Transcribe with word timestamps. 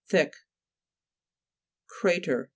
Thick. 0.09 0.33
CHA'TER 1.87 2.45
fr. 2.47 2.49